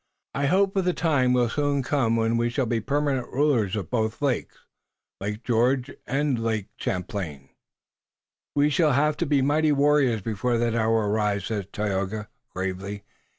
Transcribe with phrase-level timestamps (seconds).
[0.33, 4.19] I hope the time will soon come when we shall be permanent rulers of both
[4.19, 4.57] lakes,
[5.21, 7.49] Andiatarocte and Oneadatote."
[8.55, 13.03] "We shall have to be mighty warriors before that hour arrives," said Tayoga, gravely.